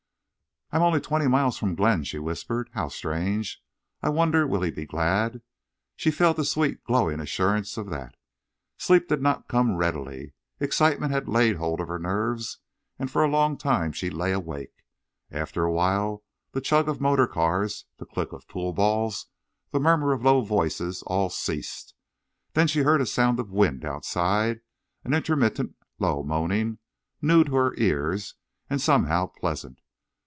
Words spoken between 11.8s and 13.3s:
of her nerves, and for a